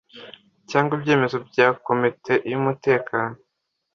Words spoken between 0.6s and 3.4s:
cyangwa ibyemezo bya komite y’umutekano